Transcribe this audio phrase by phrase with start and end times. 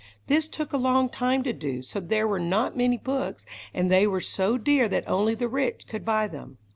[0.25, 4.07] This took a long time to do, so there were not many books, and they
[4.07, 6.57] were so dear that only the rich could buy them.